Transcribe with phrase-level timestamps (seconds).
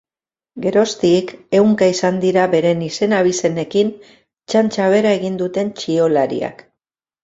[0.65, 6.71] Geroztik, ehunka izan dira beren izen-abizenekin txantxa bera egin duten txiolariak.